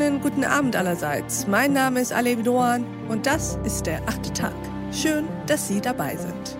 [0.00, 1.46] Einen guten Abend allerseits.
[1.46, 4.54] Mein Name ist Alev Doan und das ist der achte Tag.
[4.92, 6.56] Schön, dass Sie dabei sind.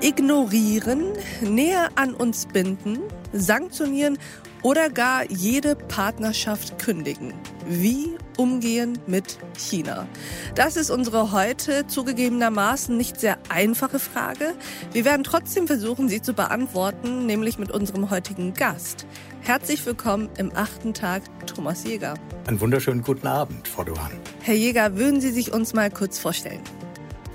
[0.00, 2.98] Ignorieren, näher an uns binden,
[3.32, 4.18] sanktionieren
[4.64, 7.32] oder gar jede Partnerschaft kündigen.
[7.64, 10.08] Wie umgehen mit China?
[10.56, 14.52] Das ist unsere heute zugegebenermaßen nicht sehr einfache Frage.
[14.92, 19.06] Wir werden trotzdem versuchen, sie zu beantworten, nämlich mit unserem heutigen Gast.
[19.44, 22.14] Herzlich willkommen im achten Tag, Thomas Jäger.
[22.46, 24.10] Einen wunderschönen guten Abend, Frau Duhan.
[24.40, 26.60] Herr Jäger, würden Sie sich uns mal kurz vorstellen?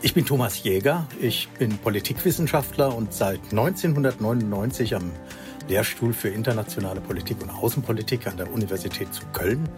[0.02, 5.12] Ich bin Thomas Jäger, ich bin Politikwissenschaftler und seit 1999 am
[5.68, 9.70] Lehrstuhl für internationale Politik und Außenpolitik an der Universität zu Köln.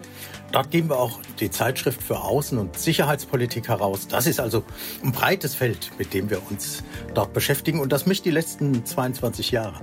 [0.52, 4.08] Dort geben wir auch die Zeitschrift für Außen- und Sicherheitspolitik heraus.
[4.08, 4.64] Das ist also
[5.04, 9.50] ein breites Feld, mit dem wir uns dort beschäftigen und das mich die letzten 22
[9.50, 9.82] Jahre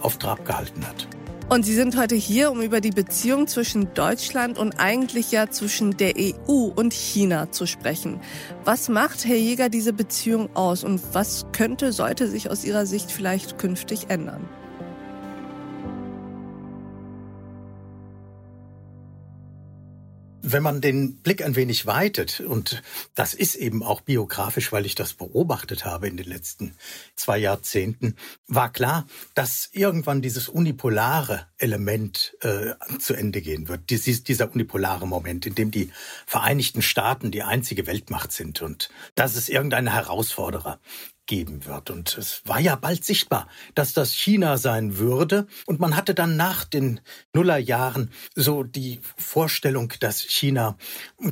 [0.00, 1.06] auf Trab gehalten hat.
[1.52, 5.96] Und Sie sind heute hier, um über die Beziehung zwischen Deutschland und eigentlich ja zwischen
[5.96, 8.20] der EU und China zu sprechen.
[8.64, 13.10] Was macht, Herr Jäger, diese Beziehung aus und was könnte, sollte sich aus Ihrer Sicht
[13.10, 14.48] vielleicht künftig ändern?
[20.52, 22.82] Wenn man den Blick ein wenig weitet, und
[23.14, 26.74] das ist eben auch biografisch, weil ich das beobachtet habe in den letzten
[27.14, 28.16] zwei Jahrzehnten,
[28.48, 33.90] war klar, dass irgendwann dieses unipolare Element äh, zu Ende gehen wird.
[33.90, 35.90] Dies, dieser unipolare Moment, in dem die
[36.26, 40.80] Vereinigten Staaten die einzige Weltmacht sind und dass es irgendeine Herausforderer
[41.30, 41.90] geben wird.
[41.90, 45.46] Und es war ja bald sichtbar, dass das China sein würde.
[45.64, 47.00] Und man hatte dann nach den
[47.32, 50.76] Nullerjahren so die Vorstellung, dass China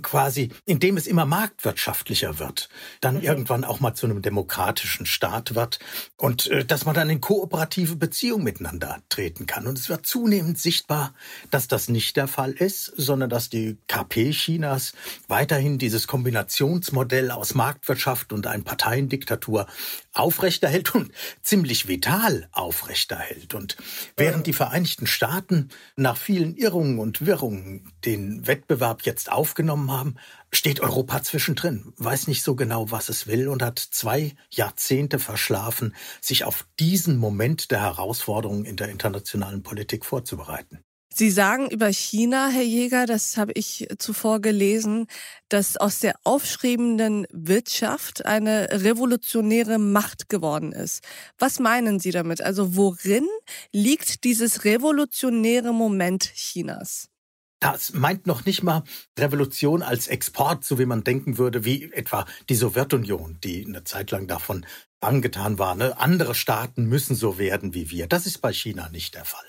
[0.03, 2.69] quasi, indem es immer marktwirtschaftlicher wird,
[3.01, 3.23] dann mhm.
[3.23, 5.81] irgendwann auch mal zu einem demokratischen Staat wird
[6.17, 9.67] und äh, dass man dann in kooperative Beziehungen miteinander treten kann.
[9.67, 11.13] Und es wird zunehmend sichtbar,
[11.51, 14.93] dass das nicht der Fall ist, sondern dass die KP Chinas
[15.27, 19.67] weiterhin dieses Kombinationsmodell aus Marktwirtschaft und ein Parteiendiktatur
[20.13, 21.13] aufrechterhält und
[21.43, 23.55] ziemlich vital aufrechterhält.
[23.55, 23.77] Und
[24.17, 30.17] während die Vereinigten Staaten nach vielen Irrungen und Wirrungen den Wettbewerb jetzt aufgenommen haben,
[30.53, 35.95] steht Europa zwischendrin, weiß nicht so genau, was es will und hat zwei Jahrzehnte verschlafen,
[36.21, 40.85] sich auf diesen Moment der Herausforderungen in der internationalen Politik vorzubereiten.
[41.19, 45.09] Sie sagen über China, Herr Jäger, das habe ich zuvor gelesen,
[45.49, 51.03] dass aus der aufschriebenden Wirtschaft eine revolutionäre Macht geworden ist.
[51.37, 52.41] Was meinen Sie damit?
[52.41, 53.27] Also worin
[53.73, 57.09] liegt dieses revolutionäre Moment Chinas?
[57.59, 58.85] Das meint noch nicht mal
[59.19, 64.13] Revolution als Export, so wie man denken würde, wie etwa die Sowjetunion, die eine Zeit
[64.13, 64.65] lang davon
[65.01, 65.75] angetan war.
[65.75, 65.99] Ne?
[65.99, 68.07] Andere Staaten müssen so werden wie wir.
[68.07, 69.45] Das ist bei China nicht der Fall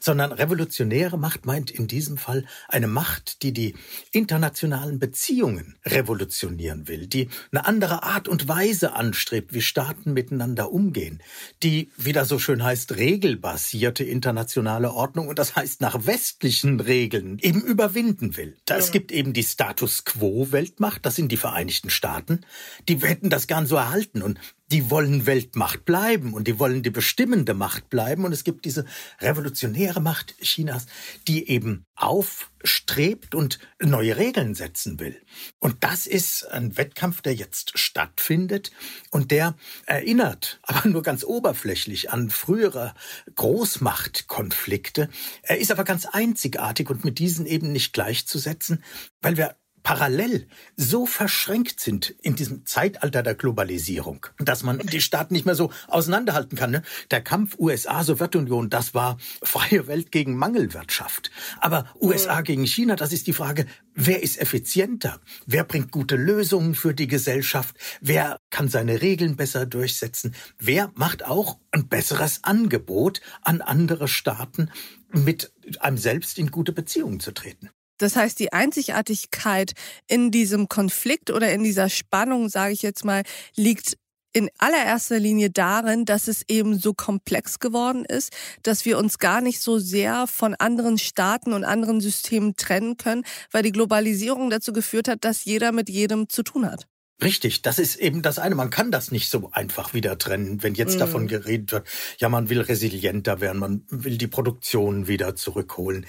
[0.00, 3.74] sondern revolutionäre Macht meint in diesem Fall eine Macht, die die
[4.10, 11.22] internationalen Beziehungen revolutionieren will, die eine andere Art und Weise anstrebt, wie Staaten miteinander umgehen,
[11.62, 17.38] die, wie das so schön heißt, regelbasierte internationale Ordnung und das heißt nach westlichen Regeln
[17.40, 18.56] eben überwinden will.
[18.68, 22.40] Es gibt eben die Status quo Weltmacht, das sind die Vereinigten Staaten,
[22.88, 24.38] die hätten das gern so erhalten und
[24.72, 28.24] die wollen Weltmacht bleiben und die wollen die bestimmende Macht bleiben.
[28.24, 28.86] Und es gibt diese
[29.20, 30.86] revolutionäre Macht Chinas,
[31.28, 35.20] die eben aufstrebt und neue Regeln setzen will.
[35.58, 38.70] Und das ist ein Wettkampf, der jetzt stattfindet
[39.10, 42.94] und der erinnert, aber nur ganz oberflächlich an frühere
[43.34, 45.10] Großmachtkonflikte.
[45.42, 48.82] Er ist aber ganz einzigartig und mit diesen eben nicht gleichzusetzen,
[49.20, 55.34] weil wir parallel so verschränkt sind in diesem Zeitalter der Globalisierung, dass man die Staaten
[55.34, 56.70] nicht mehr so auseinanderhalten kann.
[56.70, 56.82] Ne?
[57.10, 61.30] Der Kampf USA-Sowjetunion, das war freie Welt gegen Mangelwirtschaft.
[61.60, 65.20] Aber USA gegen China, das ist die Frage, wer ist effizienter?
[65.46, 67.76] Wer bringt gute Lösungen für die Gesellschaft?
[68.00, 70.34] Wer kann seine Regeln besser durchsetzen?
[70.58, 74.70] Wer macht auch ein besseres Angebot an andere Staaten,
[75.12, 77.70] mit einem selbst in gute Beziehungen zu treten?
[77.98, 79.72] Das heißt, die Einzigartigkeit
[80.08, 83.22] in diesem Konflikt oder in dieser Spannung, sage ich jetzt mal,
[83.54, 83.96] liegt
[84.32, 89.40] in allererster Linie darin, dass es eben so komplex geworden ist, dass wir uns gar
[89.40, 94.72] nicht so sehr von anderen Staaten und anderen Systemen trennen können, weil die Globalisierung dazu
[94.72, 96.86] geführt hat, dass jeder mit jedem zu tun hat.
[97.22, 98.54] Richtig, das ist eben das eine.
[98.54, 100.98] Man kann das nicht so einfach wieder trennen, wenn jetzt mm.
[100.98, 101.88] davon geredet wird,
[102.18, 106.06] ja, man will resilienter werden, man will die Produktion wieder zurückholen.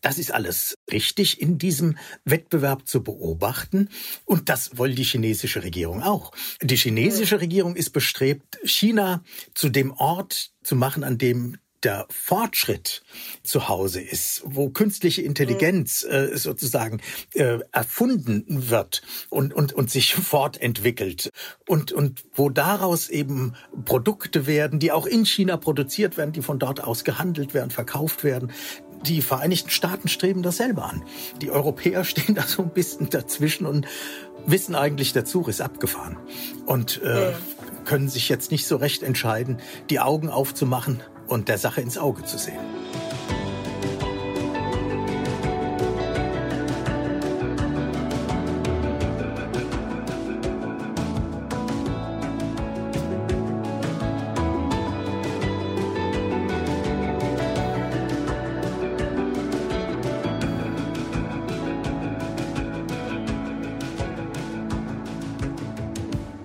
[0.00, 3.88] das ist alles richtig in diesem Wettbewerb zu beobachten.
[4.24, 6.32] Und das will die chinesische Regierung auch.
[6.62, 9.22] Die chinesische Regierung ist bestrebt, China
[9.54, 13.02] zu dem Ort zu machen, an dem der Fortschritt
[13.42, 16.14] zu Hause ist, wo künstliche Intelligenz mhm.
[16.14, 17.00] äh, sozusagen
[17.34, 21.30] äh, erfunden wird und, und, und sich fortentwickelt
[21.68, 23.54] und, und wo daraus eben
[23.84, 28.24] Produkte werden, die auch in China produziert werden, die von dort aus gehandelt werden, verkauft
[28.24, 28.52] werden.
[29.06, 31.02] Die Vereinigten Staaten streben dasselbe an.
[31.40, 33.86] Die Europäer stehen da so ein bisschen dazwischen und
[34.46, 36.16] wissen eigentlich, der Zug ist abgefahren
[36.66, 37.32] und äh,
[37.84, 42.24] können sich jetzt nicht so recht entscheiden, die Augen aufzumachen und der Sache ins Auge
[42.24, 42.58] zu sehen.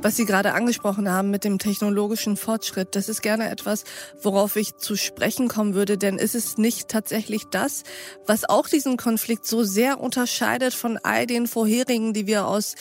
[0.05, 3.85] Was Sie gerade angesprochen haben mit dem technologischen Fortschritt, das ist gerne etwas,
[4.21, 7.81] worauf ich zu sprechen kommen würde, denn ist es nicht tatsächlich das,
[8.27, 12.75] was auch diesen Konflikt so sehr unterscheidet von all den vorherigen, die wir aus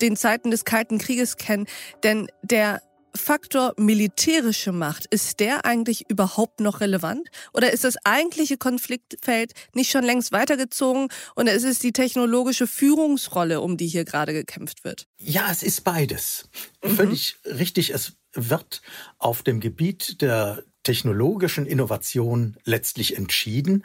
[0.00, 1.66] den Zeiten des Kalten Krieges kennen?
[2.04, 2.80] Denn der
[3.18, 7.28] Faktor militärische Macht, ist der eigentlich überhaupt noch relevant?
[7.52, 13.60] Oder ist das eigentliche Konfliktfeld nicht schon längst weitergezogen und ist es die technologische Führungsrolle,
[13.60, 15.06] um die hier gerade gekämpft wird?
[15.18, 16.48] Ja, es ist beides.
[16.82, 16.90] Mhm.
[16.90, 17.90] Völlig richtig.
[17.90, 18.82] Es wird
[19.18, 23.84] auf dem Gebiet der technologischen Innovation letztlich entschieden.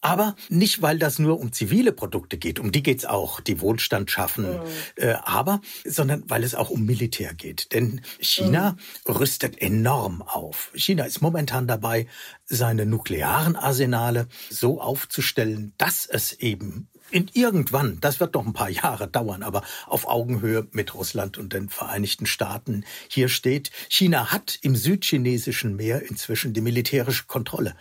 [0.00, 4.10] Aber nicht, weil das nur um zivile Produkte geht, um die geht's auch, die Wohlstand
[4.10, 4.60] schaffen, mhm.
[4.96, 7.72] äh, aber, sondern weil es auch um Militär geht.
[7.72, 8.76] Denn China
[9.06, 9.14] mhm.
[9.14, 10.70] rüstet enorm auf.
[10.74, 12.06] China ist momentan dabei,
[12.46, 18.70] seine nuklearen Arsenale so aufzustellen, dass es eben in irgendwann, das wird noch ein paar
[18.70, 24.58] Jahre dauern, aber auf Augenhöhe mit Russland und den Vereinigten Staaten hier steht, China hat
[24.62, 27.74] im südchinesischen Meer inzwischen die militärische Kontrolle.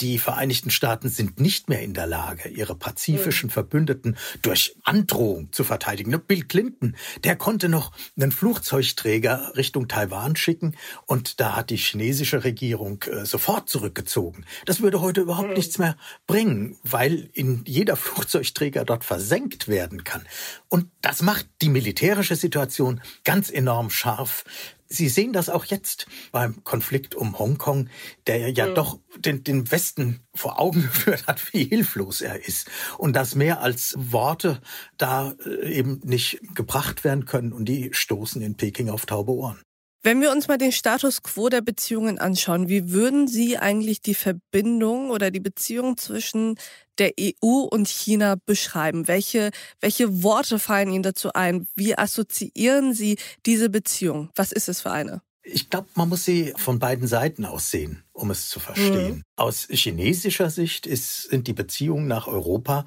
[0.00, 5.64] Die Vereinigten Staaten sind nicht mehr in der Lage, ihre pazifischen Verbündeten durch Androhung zu
[5.64, 6.20] verteidigen.
[6.26, 10.76] Bill Clinton, der konnte noch einen Flugzeugträger Richtung Taiwan schicken
[11.06, 14.44] und da hat die chinesische Regierung äh, sofort zurückgezogen.
[14.66, 15.96] Das würde heute überhaupt nichts mehr
[16.26, 20.26] bringen, weil in jeder Flugzeugträger dort versenkt werden kann.
[20.68, 24.44] Und das macht die militärische Situation ganz enorm scharf.
[24.88, 27.88] Sie sehen das auch jetzt beim Konflikt um Hongkong,
[28.26, 28.74] der ja mhm.
[28.74, 32.68] doch den, den Westen vor Augen geführt hat, wie hilflos er ist.
[32.98, 34.60] Und dass mehr als Worte
[34.96, 39.65] da äh, eben nicht gebracht werden können und die stoßen in Peking auf taube Ohren.
[40.06, 44.14] Wenn wir uns mal den Status quo der Beziehungen anschauen, wie würden Sie eigentlich die
[44.14, 46.60] Verbindung oder die Beziehung zwischen
[46.98, 49.08] der EU und China beschreiben?
[49.08, 49.50] Welche,
[49.80, 51.66] welche Worte fallen Ihnen dazu ein?
[51.74, 54.30] Wie assoziieren Sie diese Beziehung?
[54.36, 55.22] Was ist es für eine?
[55.42, 59.16] Ich glaube, man muss sie von beiden Seiten aus sehen, um es zu verstehen.
[59.16, 59.22] Mhm.
[59.36, 62.86] Aus chinesischer Sicht ist, sind die Beziehungen nach Europa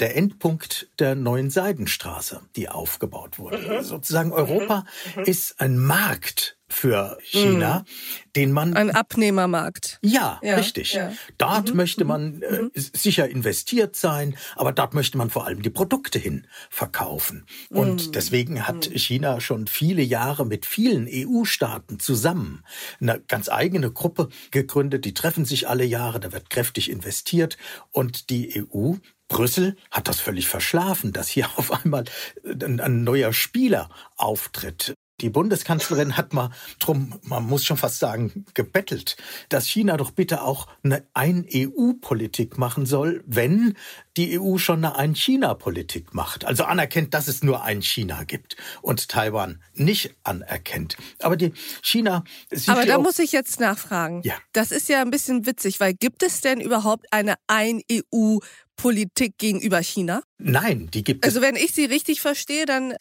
[0.00, 3.58] der Endpunkt der neuen Seidenstraße, die aufgebaut wurde.
[3.58, 3.82] Mhm.
[3.82, 4.84] Sozusagen Europa
[5.16, 5.24] mhm.
[5.24, 8.32] ist ein Markt für China, mhm.
[8.36, 8.76] den man.
[8.76, 9.98] Ein Abnehmermarkt.
[10.02, 10.94] Ja, ja richtig.
[10.94, 11.12] Ja.
[11.36, 11.76] Dort mhm.
[11.76, 12.70] möchte man äh, mhm.
[12.74, 17.44] sicher investiert sein, aber dort möchte man vor allem die Produkte hin verkaufen.
[17.70, 18.12] Und mhm.
[18.12, 18.96] deswegen hat mhm.
[18.96, 22.64] China schon viele Jahre mit vielen EU-Staaten zusammen
[23.00, 24.69] eine ganz eigene Gruppe gegründet.
[24.74, 27.56] Die treffen sich alle Jahre, da wird kräftig investiert
[27.90, 28.94] und die EU
[29.28, 32.04] Brüssel hat das völlig verschlafen, dass hier auf einmal
[32.44, 34.94] ein, ein neuer Spieler auftritt.
[35.20, 39.16] Die Bundeskanzlerin hat mal drum, man muss schon fast sagen, gebettelt,
[39.48, 43.76] dass China doch bitte auch eine Ein-EU-Politik machen soll, wenn
[44.16, 46.44] die EU schon eine Ein-China-Politik macht.
[46.44, 50.96] Also anerkennt, dass es nur ein China gibt und Taiwan nicht anerkennt.
[51.20, 52.24] Aber die China
[52.66, 54.22] Aber da muss ich jetzt nachfragen.
[54.24, 54.34] Ja.
[54.52, 58.38] Das ist ja ein bisschen witzig, weil gibt es denn überhaupt eine Ein-EU
[58.80, 60.22] Politik gegenüber China?
[60.38, 61.30] Nein, die gibt es.
[61.30, 62.94] Also wenn ich Sie richtig verstehe, dann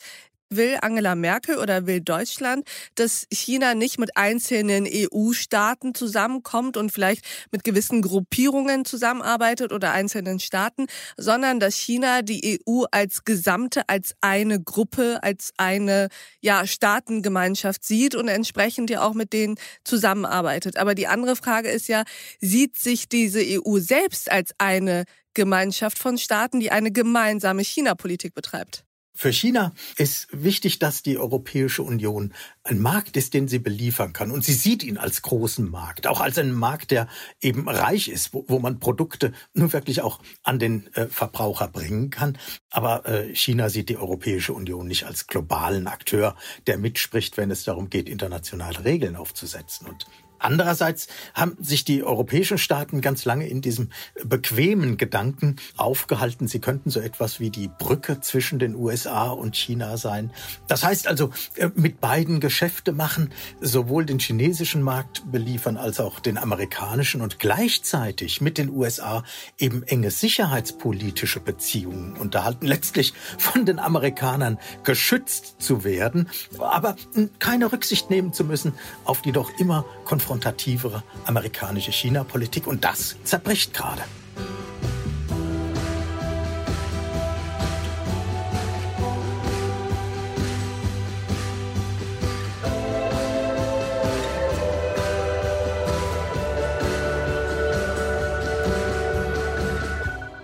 [0.50, 7.24] will Angela Merkel oder will Deutschland, dass China nicht mit einzelnen EU-Staaten zusammenkommt und vielleicht
[7.52, 10.88] mit gewissen Gruppierungen zusammenarbeitet oder einzelnen Staaten,
[11.18, 16.10] sondern dass China die EU als Gesamte, als eine Gruppe, als eine
[16.42, 20.78] ja, Staatengemeinschaft sieht und entsprechend ja auch mit denen zusammenarbeitet.
[20.78, 22.04] Aber die andere Frage ist ja,
[22.40, 25.04] sieht sich diese EU selbst als eine
[25.34, 28.84] Gemeinschaft von Staaten, die eine gemeinsame China-Politik betreibt?
[29.22, 32.34] Für China ist wichtig, dass die Europäische Union
[32.64, 34.32] ein Markt ist, den sie beliefern kann.
[34.32, 37.10] Und sie sieht ihn als großen Markt, auch als einen Markt, der
[37.42, 42.12] eben reich ist, wo, wo man Produkte nur wirklich auch an den äh, Verbraucher bringen
[42.12, 42.38] kann.
[42.70, 47.66] Aber äh, China sieht die Europäische Union nicht als globalen Akteur, der mitspricht, wenn es
[47.66, 49.86] darum geht, internationale Regeln aufzusetzen.
[49.86, 50.08] Und
[50.40, 53.90] Andererseits haben sich die europäischen Staaten ganz lange in diesem
[54.24, 59.98] bequemen Gedanken aufgehalten, sie könnten so etwas wie die Brücke zwischen den USA und China
[59.98, 60.32] sein.
[60.68, 63.32] Das heißt also, äh, mit beiden Geschäfte machen,
[63.62, 69.24] sowohl den chinesischen Markt beliefern als auch den amerikanischen und gleichzeitig mit den USA
[69.58, 76.96] eben enge sicherheitspolitische Beziehungen unterhalten, letztlich von den Amerikanern geschützt zu werden, aber
[77.40, 78.74] keine Rücksicht nehmen zu müssen
[79.06, 79.86] auf die doch immer
[80.30, 82.68] konfrontativere amerikanische China-Politik.
[82.68, 84.04] Und das zerbricht gerade.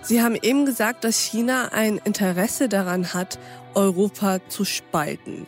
[0.01, 3.39] Sie haben eben gesagt, dass China ein Interesse daran hat,
[3.75, 5.45] Europa zu spalten.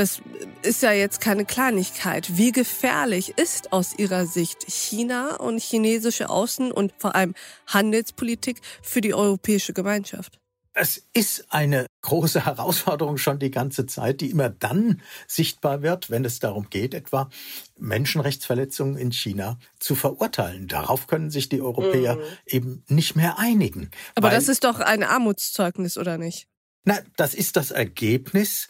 [0.00, 0.22] Das
[0.62, 2.38] ist ja jetzt keine Kleinigkeit.
[2.38, 7.34] Wie gefährlich ist aus Ihrer Sicht China und chinesische Außen- und vor allem
[7.66, 10.40] Handelspolitik für die europäische Gemeinschaft?
[10.72, 16.24] Es ist eine große Herausforderung schon die ganze Zeit, die immer dann sichtbar wird, wenn
[16.24, 17.28] es darum geht, etwa
[17.78, 20.66] Menschenrechtsverletzungen in China zu verurteilen.
[20.66, 22.22] Darauf können sich die Europäer mhm.
[22.46, 23.90] eben nicht mehr einigen.
[24.14, 26.46] Aber das ist doch ein Armutszeugnis, oder nicht?
[26.84, 28.68] Na, das ist das Ergebnis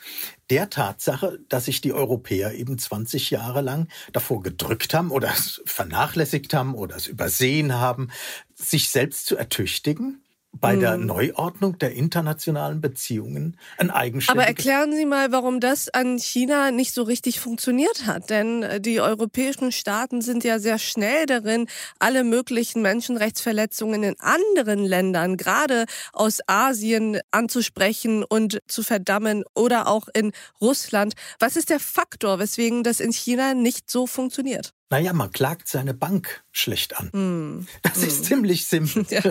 [0.51, 5.63] der Tatsache, dass sich die Europäer eben 20 Jahre lang davor gedrückt haben oder es
[5.65, 8.11] vernachlässigt haben oder es übersehen haben,
[8.55, 11.07] sich selbst zu ertüchtigen bei der hm.
[11.07, 14.29] Neuordnung der internationalen Beziehungen ein eigenständiges.
[14.31, 18.31] Aber erklären Sie mal, warum das an China nicht so richtig funktioniert hat.
[18.31, 21.67] Denn äh, die europäischen Staaten sind ja sehr schnell darin,
[21.99, 30.09] alle möglichen Menschenrechtsverletzungen in anderen Ländern, gerade aus Asien, anzusprechen und zu verdammen oder auch
[30.13, 31.15] in Russland.
[31.39, 34.75] Was ist der Faktor, weswegen das in China nicht so funktioniert?
[34.93, 37.11] Naja, man klagt seine Bank schlecht an.
[37.13, 37.67] Mm.
[37.83, 38.05] Das mm.
[38.05, 39.07] ist ziemlich simpel.
[39.11, 39.23] Ja.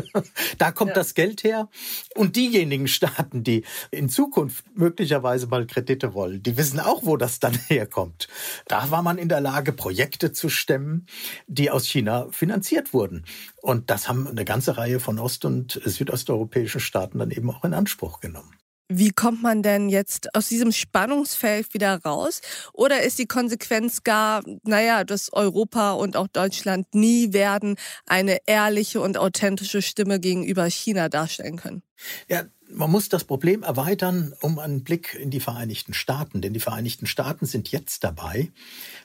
[0.58, 0.96] Da kommt ja.
[0.96, 1.70] das Geld her.
[2.16, 7.40] Und diejenigen Staaten, die in Zukunft möglicherweise mal Kredite wollen, die wissen auch, wo das
[7.40, 8.28] dann herkommt.
[8.68, 11.06] Da war man in der Lage, Projekte zu stemmen,
[11.48, 13.26] die aus China finanziert wurden.
[13.62, 17.74] Und das haben eine ganze Reihe von ost- und südosteuropäischen Staaten dann eben auch in
[17.74, 18.59] Anspruch genommen.
[18.92, 22.42] Wie kommt man denn jetzt aus diesem Spannungsfeld wieder raus?
[22.74, 27.76] Oder ist die Konsequenz gar, naja, dass Europa und auch Deutschland nie werden
[28.08, 31.84] eine ehrliche und authentische Stimme gegenüber China darstellen können?
[32.28, 36.42] Ja, man muss das Problem erweitern um einen Blick in die Vereinigten Staaten.
[36.42, 38.52] Denn die Vereinigten Staaten sind jetzt dabei,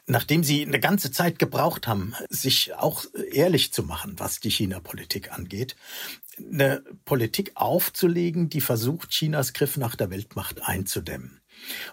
[0.07, 5.33] nachdem sie eine ganze Zeit gebraucht haben, sich auch ehrlich zu machen, was die China-Politik
[5.33, 5.77] angeht,
[6.39, 11.41] eine Politik aufzulegen, die versucht, Chinas Griff nach der Weltmacht einzudämmen.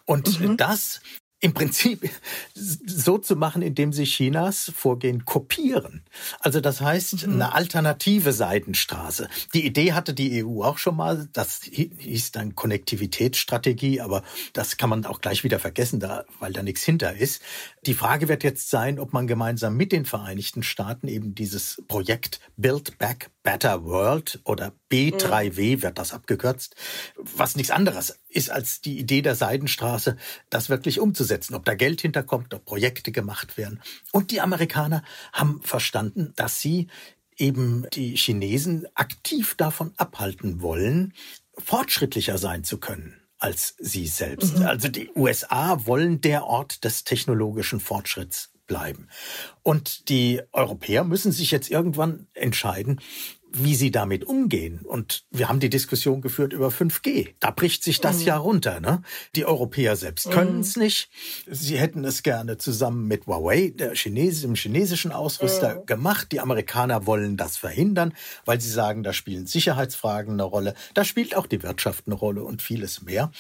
[0.06, 0.58] Und mhm.
[0.58, 1.02] das
[1.42, 2.08] im Prinzip
[2.54, 6.04] so zu machen, indem sie Chinas Vorgehen kopieren.
[6.40, 7.34] Also das heißt, mhm.
[7.34, 9.28] eine alternative Seidenstraße.
[9.56, 11.28] Die Idee hatte die EU auch schon mal.
[11.34, 16.62] Das hieß dann Konnektivitätsstrategie, aber das kann man auch gleich wieder vergessen, da, weil da
[16.62, 17.42] nichts hinter ist.
[17.88, 22.40] Die Frage wird jetzt sein, ob man gemeinsam mit den Vereinigten Staaten eben dieses Projekt
[22.56, 26.76] Build Back Better World oder B3W wird das abgekürzt,
[27.16, 30.16] was nichts anderes ist als die Idee der Seidenstraße,
[30.52, 33.82] das wirklich umzusetzen, ob da Geld hinterkommt, ob Projekte gemacht werden.
[34.12, 36.86] Und die Amerikaner haben verstanden, dass sie
[37.36, 41.16] eben die Chinesen aktiv davon abhalten wollen,
[41.58, 44.60] fortschrittlicher sein zu können als sie selbst.
[44.60, 44.66] Mhm.
[44.66, 49.10] Also die USA wollen der Ort des technologischen Fortschritts bleiben.
[49.64, 53.02] Und die Europäer müssen sich jetzt irgendwann entscheiden,
[53.54, 54.80] wie sie damit umgehen.
[54.84, 57.34] Und wir haben die Diskussion geführt über 5G.
[57.40, 58.26] Da bricht sich das mhm.
[58.26, 58.80] ja runter.
[58.80, 59.02] Ne?
[59.36, 60.32] Die Europäer selbst mhm.
[60.32, 61.10] können es nicht.
[61.48, 65.86] Sie hätten es gerne zusammen mit Huawei, der Chinesen, dem chinesischen Ausrüster, mhm.
[65.86, 66.32] gemacht.
[66.32, 68.14] Die Amerikaner wollen das verhindern,
[68.46, 70.74] weil sie sagen, da spielen Sicherheitsfragen eine Rolle.
[70.94, 73.32] Da spielt auch die Wirtschaft eine Rolle und vieles mehr.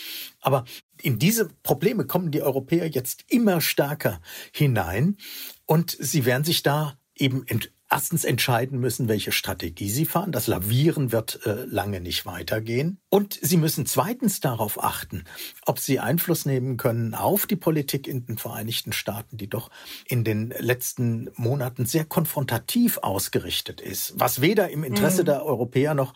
[0.41, 0.65] Aber
[1.01, 5.17] in diese Probleme kommen die Europäer jetzt immer stärker hinein.
[5.65, 7.45] Und sie werden sich da eben
[7.91, 10.31] erstens entscheiden müssen, welche Strategie sie fahren.
[10.31, 12.99] Das Lavieren wird äh, lange nicht weitergehen.
[13.09, 15.25] Und sie müssen zweitens darauf achten,
[15.65, 19.69] ob sie Einfluss nehmen können auf die Politik in den Vereinigten Staaten, die doch
[20.05, 25.25] in den letzten Monaten sehr konfrontativ ausgerichtet ist, was weder im Interesse mhm.
[25.25, 26.13] der Europäer noch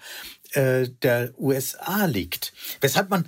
[0.54, 2.54] äh, der USA liegt.
[2.80, 3.28] Weshalb man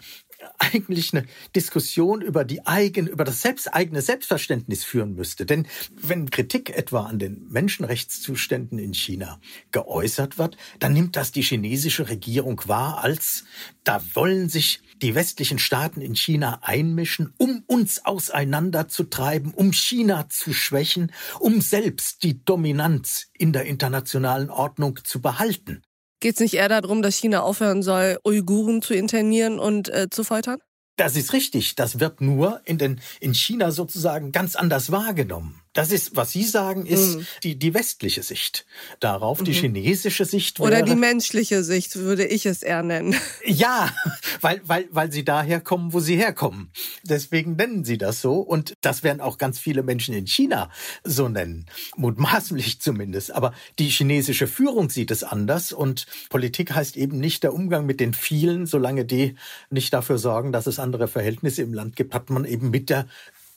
[0.59, 1.25] eigentlich eine
[1.55, 5.45] Diskussion über die eigene, über das selbst, eigene Selbstverständnis führen müsste.
[5.45, 9.39] Denn wenn Kritik etwa an den Menschenrechtszuständen in China
[9.71, 13.45] geäußert wird, dann nimmt das die chinesische Regierung wahr als,
[13.83, 20.53] da wollen sich die westlichen Staaten in China einmischen, um uns auseinanderzutreiben, um China zu
[20.53, 25.83] schwächen, um selbst die Dominanz in der internationalen Ordnung zu behalten.
[26.19, 30.23] Geht es nicht eher darum, dass China aufhören soll, Uiguren zu internieren und äh, zu
[30.23, 30.57] foltern?
[30.95, 31.75] Das ist richtig.
[31.75, 35.61] Das wird nur in, den, in China sozusagen ganz anders wahrgenommen.
[35.77, 37.27] Das ist, was Sie sagen, ist mhm.
[37.43, 38.65] die, die westliche Sicht
[38.99, 39.41] darauf.
[39.41, 39.45] Mhm.
[39.45, 43.15] Die chinesische Sicht wäre, Oder die menschliche Sicht, würde ich es eher nennen.
[43.45, 43.93] Ja,
[44.41, 46.71] weil, weil, weil Sie daher kommen, wo Sie herkommen.
[47.03, 48.39] Deswegen nennen Sie das so.
[48.39, 50.71] Und das werden auch ganz viele Menschen in China
[51.03, 51.67] so nennen.
[51.95, 53.31] Mutmaßlich zumindest.
[53.31, 55.73] Aber die chinesische Führung sieht es anders.
[55.73, 58.65] Und Politik heißt eben nicht der Umgang mit den vielen.
[58.65, 59.35] Solange die
[59.69, 63.07] nicht dafür sorgen, dass es andere Verhältnisse im Land gibt, hat man eben mit der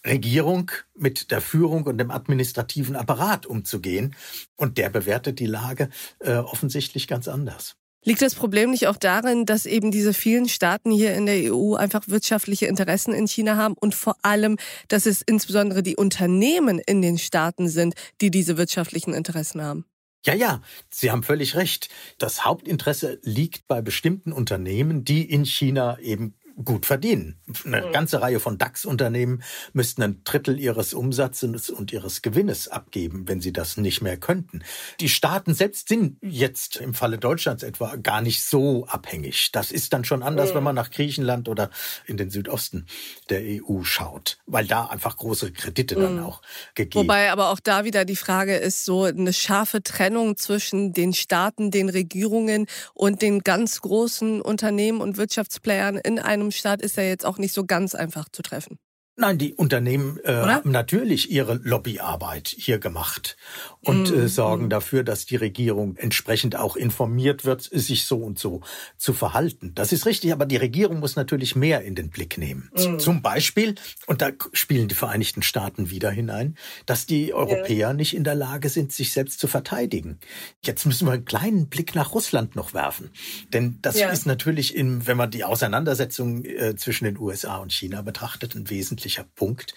[0.07, 4.15] Regierung mit der Führung und dem administrativen Apparat umzugehen.
[4.57, 5.91] Und der bewertet die Lage
[6.21, 7.77] äh, offensichtlich ganz anders.
[8.03, 11.75] Liegt das Problem nicht auch darin, dass eben diese vielen Staaten hier in der EU
[11.75, 14.57] einfach wirtschaftliche Interessen in China haben und vor allem,
[14.89, 19.85] dass es insbesondere die Unternehmen in den Staaten sind, die diese wirtschaftlichen Interessen haben?
[20.25, 21.89] Ja, ja, Sie haben völlig recht.
[22.19, 27.39] Das Hauptinteresse liegt bei bestimmten Unternehmen, die in China eben gut verdienen.
[27.65, 27.93] Eine mhm.
[27.93, 33.53] ganze Reihe von DAX-Unternehmen müssten ein Drittel ihres Umsatzes und ihres Gewinnes abgeben, wenn sie
[33.53, 34.63] das nicht mehr könnten.
[35.01, 39.51] Die Staaten selbst sind jetzt im Falle Deutschlands etwa gar nicht so abhängig.
[39.53, 40.57] Das ist dann schon anders, mhm.
[40.57, 41.71] wenn man nach Griechenland oder
[42.07, 42.87] in den Südosten
[43.29, 46.03] der EU schaut, weil da einfach große Kredite mhm.
[46.03, 46.43] dann auch
[46.75, 47.05] gegeben.
[47.05, 51.71] Wobei aber auch da wieder die Frage ist, so eine scharfe Trennung zwischen den Staaten,
[51.71, 57.27] den Regierungen und den ganz großen Unternehmen und Wirtschaftsplayern in einem Staat ist ja jetzt
[57.27, 58.79] auch nicht so ganz einfach zu treffen.
[59.21, 63.37] Nein, die Unternehmen äh, haben natürlich ihre Lobbyarbeit hier gemacht
[63.83, 68.39] und mm, äh, sorgen dafür, dass die Regierung entsprechend auch informiert wird, sich so und
[68.39, 68.63] so
[68.97, 69.73] zu verhalten.
[69.75, 72.71] Das ist richtig, aber die Regierung muss natürlich mehr in den Blick nehmen.
[72.75, 72.99] Mm.
[72.99, 73.75] Zum Beispiel,
[74.07, 77.93] und da spielen die Vereinigten Staaten wieder hinein, dass die Europäer ja.
[77.93, 80.19] nicht in der Lage sind, sich selbst zu verteidigen.
[80.65, 83.11] Jetzt müssen wir einen kleinen Blick nach Russland noch werfen.
[83.53, 84.09] Denn das ja.
[84.09, 88.71] ist natürlich, in, wenn man die Auseinandersetzung äh, zwischen den USA und China betrachtet, ein
[88.71, 89.75] wesentlicher wesentlicher Punkt.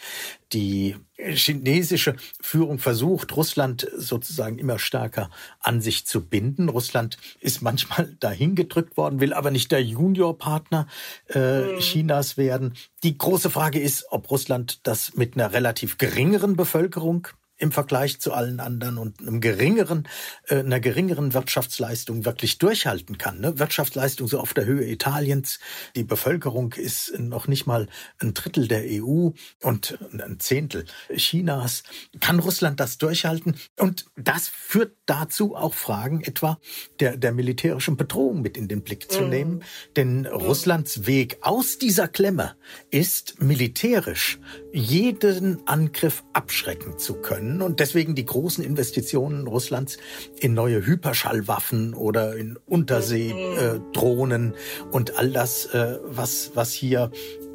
[0.52, 6.70] Die chinesische Führung versucht, Russland sozusagen immer stärker an sich zu binden.
[6.70, 10.88] Russland ist manchmal dahin gedrückt worden, will aber nicht der Juniorpartner
[11.30, 11.80] äh, mhm.
[11.80, 12.76] Chinas werden.
[13.04, 17.28] Die große Frage ist, ob Russland das mit einer relativ geringeren Bevölkerung
[17.64, 20.08] im Vergleich zu allen anderen und einem geringeren,
[20.48, 23.40] äh, einer geringeren Wirtschaftsleistung wirklich durchhalten kann.
[23.40, 23.58] Ne?
[23.58, 25.60] Wirtschaftsleistung so auf der Höhe Italiens.
[25.96, 27.88] Die Bevölkerung ist noch nicht mal
[28.20, 29.30] ein Drittel der EU
[29.62, 31.84] und ein Zehntel Chinas.
[32.20, 33.56] Kann Russland das durchhalten?
[33.80, 36.60] Und das führt dazu, auch Fragen etwa
[37.00, 39.30] der, der militärischen Bedrohung mit in den Blick zu mhm.
[39.30, 39.64] nehmen.
[39.96, 42.56] Denn Russlands Weg aus dieser Klemme
[42.92, 44.40] ist militärisch
[44.74, 49.98] jeden Angriff abschrecken zu können und deswegen die großen Investitionen Russlands
[50.40, 57.12] in neue Hyperschallwaffen oder in Unterseedrohnen äh, und all das, äh, was, was hier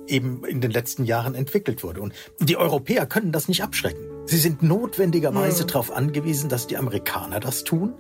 [0.07, 2.01] eben in den letzten Jahren entwickelt wurde.
[2.01, 4.07] Und die Europäer können das nicht abschrecken.
[4.27, 5.69] Sie sind notwendigerweise mhm.
[5.69, 7.95] darauf angewiesen, dass die Amerikaner das tun.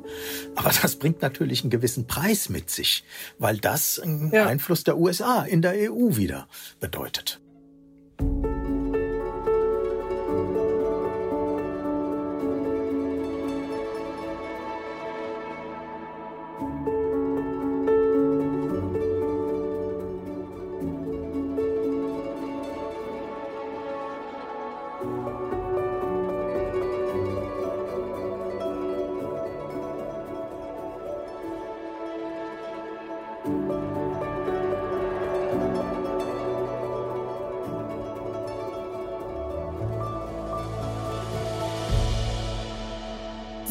[0.54, 3.04] Aber das bringt natürlich einen gewissen Preis mit sich,
[3.38, 4.46] weil das einen ja.
[4.46, 6.46] Einfluss der USA in der EU wieder
[6.80, 7.40] bedeutet.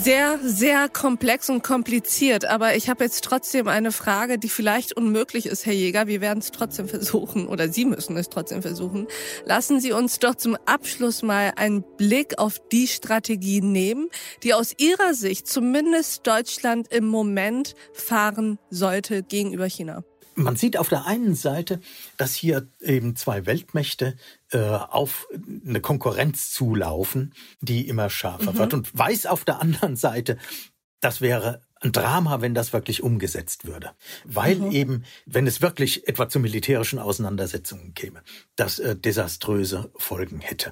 [0.08, 2.46] Sehr, sehr komplex und kompliziert.
[2.46, 6.08] Aber ich habe jetzt trotzdem eine Frage, die vielleicht unmöglich ist, Herr Jäger.
[6.08, 9.08] Wir werden es trotzdem versuchen oder Sie müssen es trotzdem versuchen.
[9.43, 14.08] Lassen Sie uns doch zum Abschluss mal einen Blick auf die Strategie nehmen,
[14.43, 20.06] die aus Ihrer Sicht zumindest Deutschland im Moment fahren sollte gegenüber China.
[20.38, 21.82] Man sieht auf der einen Seite,
[22.17, 24.15] dass hier eben zwei Weltmächte
[24.52, 25.28] äh, auf
[25.65, 28.58] eine Konkurrenz zulaufen, die immer schärfer mhm.
[28.58, 30.38] wird und weiß auf der anderen Seite,
[31.00, 33.91] das wäre ein Drama, wenn das wirklich umgesetzt würde.
[34.26, 34.71] Weil mhm.
[34.71, 38.21] eben, wenn es wirklich etwa zu militärischen Auseinandersetzungen käme,
[38.56, 40.71] das äh, desaströse Folgen hätte.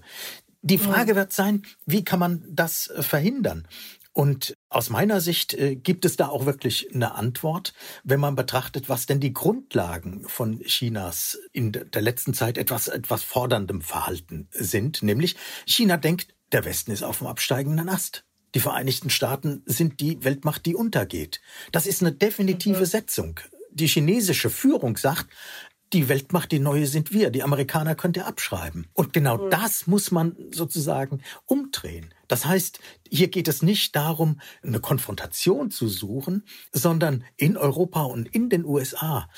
[0.62, 3.68] Die Frage wird sein, wie kann man das äh, verhindern?
[4.16, 7.74] Und aus meiner Sicht äh, gibt es da auch wirklich eine Antwort,
[8.06, 13.24] wenn man betrachtet, was denn die Grundlagen von Chinas in der letzten Zeit etwas, etwas
[13.24, 15.04] forderndem Verhalten sind.
[15.04, 18.24] Nämlich, China denkt, der Westen ist auf dem absteigenden Ast.
[18.54, 21.42] Die Vereinigten Staaten sind die Weltmacht, die untergeht.
[21.74, 22.86] Das ist eine definitive mhm.
[22.86, 23.42] Setzung.
[23.72, 25.28] Die chinesische Führung sagt,
[25.92, 27.32] die Weltmacht, die neue sind wir.
[27.32, 28.88] Die Amerikaner könnt ihr abschreiben.
[28.94, 29.50] Und genau mhm.
[29.50, 32.15] das muss man sozusagen umdrehen.
[32.28, 38.28] Das heißt, hier geht es nicht darum, eine Konfrontation zu suchen, sondern in Europa und
[38.34, 39.30] in den USA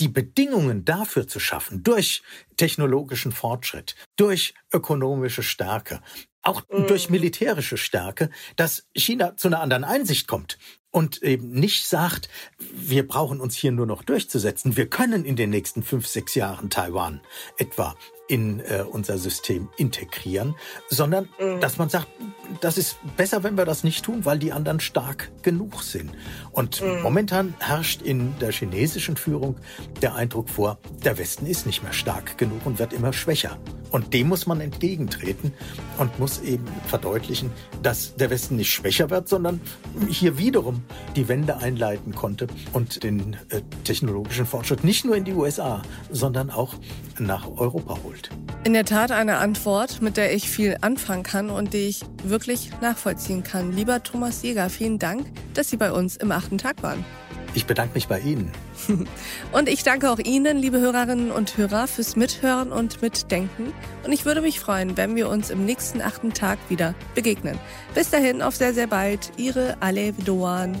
[0.00, 2.22] die Bedingungen dafür zu schaffen, durch
[2.56, 6.00] technologischen Fortschritt, durch ökonomische Stärke,
[6.42, 6.86] auch mhm.
[6.88, 10.58] durch militärische Stärke, dass China zu einer anderen Einsicht kommt
[10.90, 12.28] und eben nicht sagt,
[12.58, 14.76] wir brauchen uns hier nur noch durchzusetzen.
[14.76, 17.20] Wir können in den nächsten fünf, sechs Jahren Taiwan
[17.56, 17.96] etwa
[18.32, 20.54] in äh, unser System integrieren,
[20.88, 21.60] sondern mhm.
[21.60, 22.08] dass man sagt,
[22.62, 26.12] das ist besser, wenn wir das nicht tun, weil die anderen stark genug sind.
[26.50, 27.02] Und mhm.
[27.02, 29.56] momentan herrscht in der chinesischen Führung
[30.00, 33.58] der Eindruck vor, der Westen ist nicht mehr stark genug und wird immer schwächer.
[33.90, 35.52] Und dem muss man entgegentreten
[35.98, 37.50] und muss eben verdeutlichen,
[37.82, 39.60] dass der Westen nicht schwächer wird, sondern
[40.08, 40.82] hier wiederum
[41.14, 46.50] die Wende einleiten konnte und den äh, technologischen Fortschritt nicht nur in die USA, sondern
[46.50, 46.74] auch
[47.26, 48.30] nach Europa holt.
[48.64, 52.70] In der Tat eine Antwort, mit der ich viel anfangen kann und die ich wirklich
[52.80, 53.72] nachvollziehen kann.
[53.72, 57.04] Lieber Thomas Jäger, vielen Dank, dass Sie bei uns im achten Tag waren.
[57.54, 58.50] Ich bedanke mich bei Ihnen.
[59.52, 63.74] Und ich danke auch Ihnen, liebe Hörerinnen und Hörer, fürs Mithören und Mitdenken.
[64.04, 67.58] Und ich würde mich freuen, wenn wir uns im nächsten achten Tag wieder begegnen.
[67.94, 69.32] Bis dahin, auf sehr, sehr bald.
[69.36, 70.80] Ihre Ale Doan.